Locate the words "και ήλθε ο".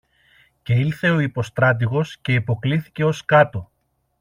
0.61-1.19